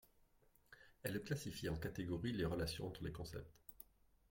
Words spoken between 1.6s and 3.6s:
en catégories les relations entre les concepts.